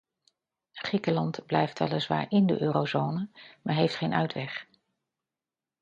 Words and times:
Griekenland 0.73 1.39
blijft 1.45 1.79
weliswaar 1.79 2.25
in 2.31 2.45
de 2.47 2.61
eurozone, 2.61 3.29
maar 3.61 3.75
heeft 3.75 3.95
geen 3.95 4.13
uitweg. 4.13 4.67